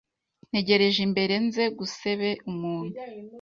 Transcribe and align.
ntegereje 0.49 0.99
imbere 1.07 1.33
nze 1.45 1.63
gusebe 1.77 2.29
umuntu 2.51 2.97